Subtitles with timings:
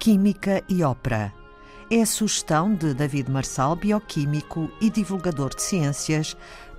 [0.00, 1.30] Química e Ópera.
[1.90, 6.34] É a sugestão de David Marçal, bioquímico e divulgador de ciências,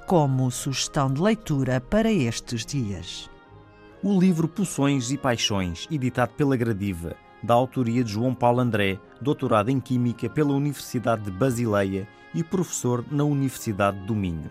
[0.07, 3.29] como sugestão de leitura para estes dias.
[4.01, 9.69] O livro Poções e Paixões, editado pela Gradiva, da autoria de João Paulo André, doutorado
[9.69, 14.49] em Química pela Universidade de Basileia e professor na Universidade do Minho.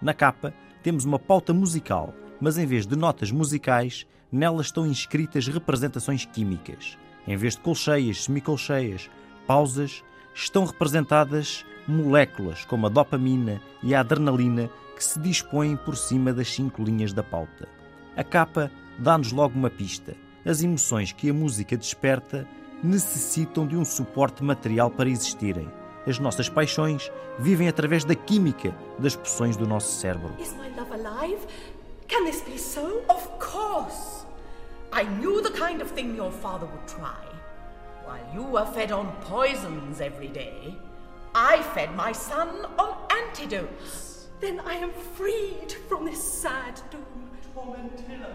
[0.00, 5.46] Na capa temos uma pauta musical, mas em vez de notas musicais, nela estão inscritas
[5.46, 6.96] representações químicas.
[7.26, 9.10] Em vez de colcheias, semicolcheias,
[9.46, 10.04] pausas,
[10.34, 16.52] estão representadas moléculas como a dopamina e a adrenalina que se dispõem por cima das
[16.52, 17.68] cinco linhas da pauta.
[18.16, 20.16] A capa dá-nos logo uma pista.
[20.44, 22.46] As emoções que a música desperta
[22.82, 25.68] necessitam de um suporte material para existirem.
[26.06, 30.32] As nossas paixões vivem através da química das poções do nosso cérebro.
[30.40, 31.44] Is my love alive?
[32.08, 33.02] Can this be so?
[33.08, 34.15] Of course.
[34.96, 37.22] I knew the kind of thing your father would try.
[38.06, 40.74] While you were fed on poisons every day,
[41.34, 42.48] I fed my son
[42.78, 44.28] on antidotes.
[44.40, 47.28] Then I am freed from this sad doom.
[47.52, 48.30] Tormentilla,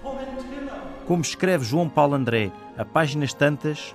[0.00, 0.80] tormentilla.
[1.08, 3.92] Como escreve João Paulo André, a páginas tantas,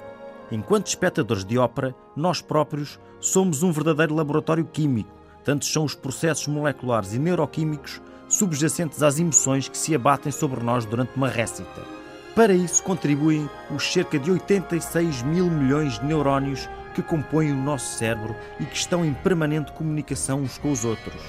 [0.51, 5.15] enquanto espectadores de ópera, nós próprios somos um verdadeiro laboratório químico.
[5.45, 10.83] Tantos são os processos moleculares e neuroquímicos subjacentes às emoções que se abatem sobre nós
[10.83, 12.00] durante uma récita.
[12.35, 17.97] Para isso contribuem os cerca de 86 mil milhões de neurónios que compõem o nosso
[17.97, 21.21] cérebro e que estão em permanente comunicação uns com os outros.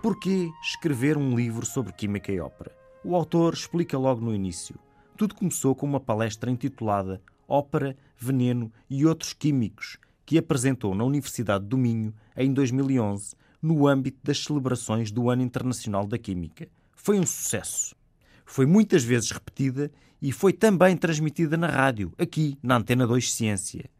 [0.00, 2.72] Porquê escrever um livro sobre química e ópera?
[3.04, 4.76] O autor explica logo no início.
[5.14, 9.98] Tudo começou com uma palestra intitulada Ópera, Veneno e Outros Químicos,
[10.32, 16.06] que apresentou na Universidade do Minho em 2011, no âmbito das celebrações do Ano Internacional
[16.06, 16.68] da Química.
[16.94, 17.94] Foi um sucesso.
[18.46, 19.92] Foi muitas vezes repetida
[20.22, 23.90] e foi também transmitida na rádio, aqui na Antena 2 Ciência.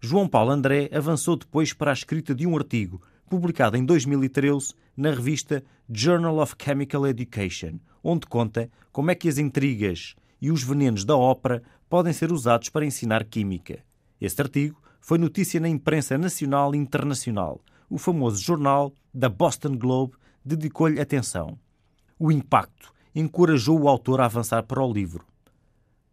[0.00, 5.10] João Paulo André avançou depois para a escrita de um artigo, publicado em 2013 na
[5.10, 11.04] revista Journal of Chemical Education, onde conta como é que as intrigas e os venenos
[11.04, 13.80] da ópera podem ser usados para ensinar química.
[14.18, 17.60] Este artigo foi notícia na imprensa nacional e internacional.
[17.90, 21.58] O famoso jornal da Boston Globe dedicou-lhe atenção.
[22.18, 25.26] O impacto encorajou o autor a avançar para o livro.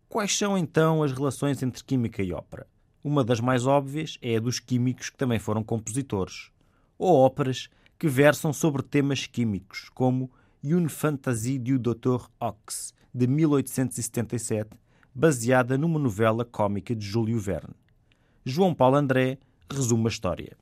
[0.09, 2.67] Quais são então as relações entre química e ópera?
[3.01, 6.51] Uma das mais óbvias é a dos químicos que também foram compositores,
[6.99, 10.29] ou óperas que versam sobre temas químicos, como
[10.61, 12.25] Une Fantasie du Dr.
[12.41, 14.69] Ox, de 1877,
[15.15, 17.73] baseada numa novela cómica de Júlio Verne.
[18.43, 19.37] João Paulo André
[19.69, 20.57] resume a história.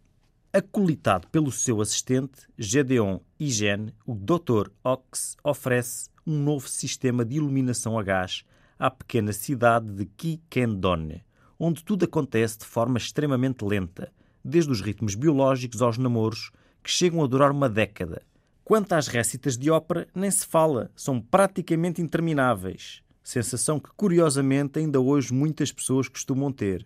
[0.51, 4.69] Acolitado pelo seu assistente, Gedeon Hygiene, o Dr.
[4.83, 8.43] Ox oferece um novo sistema de iluminação a gás
[8.77, 11.23] à pequena cidade de Kikendone,
[11.57, 14.11] onde tudo acontece de forma extremamente lenta,
[14.43, 16.51] desde os ritmos biológicos aos namoros,
[16.83, 18.21] que chegam a durar uma década.
[18.63, 24.99] Quanto às récitas de ópera, nem se fala, são praticamente intermináveis sensação que curiosamente ainda
[24.99, 26.85] hoje muitas pessoas costumam ter.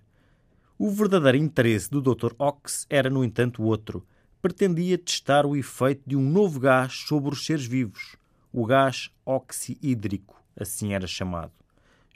[0.86, 2.34] O verdadeiro interesse do Dr.
[2.38, 4.06] Ox era, no entanto, outro.
[4.42, 8.18] Pretendia testar o efeito de um novo gás sobre os seres vivos,
[8.52, 11.54] o gás oxihídrico, assim era chamado.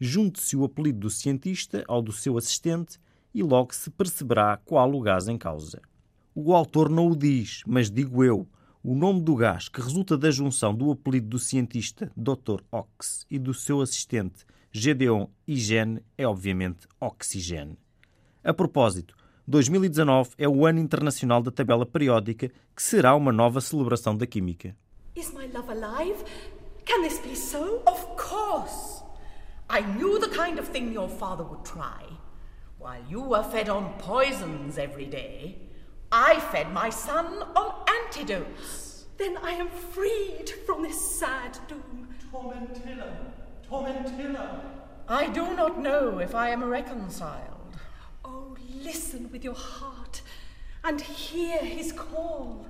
[0.02, 3.00] Junte-se o apelido do cientista ao do seu assistente
[3.34, 5.82] e logo se perceberá qual o gás em causa.
[6.36, 8.46] O autor não o diz, mas digo eu,
[8.84, 12.62] o nome do gás que resulta da junção do apelido do cientista Dr.
[12.70, 17.87] Ox e do seu assistente Gedeon Hygiene é obviamente oxigênio.
[18.47, 19.13] A propósito,
[19.46, 24.74] 2019 é o ano internacional da tabela periódica, que será uma nova celebração da química.
[25.18, 26.24] Is my love alive?
[26.86, 27.81] Can this be so?
[27.86, 29.03] Of course.
[29.69, 32.07] I knew the kind of thing your father would try.
[32.80, 35.57] While you were fed on poisons every day,
[36.09, 37.74] I fed my son on
[38.06, 39.07] antidotes.
[39.18, 42.07] Then I am freed from this sad doom.
[42.31, 43.12] Tormentilla,
[43.68, 44.62] Tormentilla.
[45.10, 47.56] I do not know if I am reconciled.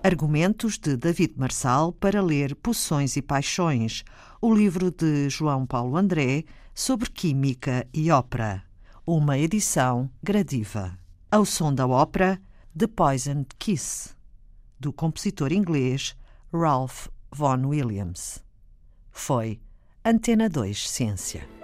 [0.04, 4.04] Argumentos de David Marçal para ler Poções e Paixões,
[4.42, 8.64] o livro de João Paulo André sobre química e ópera.
[9.06, 10.98] Uma edição gradiva.
[11.31, 12.42] Ao som da ópera
[12.78, 14.16] The Poisoned Kiss,
[14.80, 16.16] do compositor inglês
[16.54, 18.44] Ralph Vaughan Williams.
[19.12, 19.60] Foi
[20.06, 21.56] Antena 2 Ciência.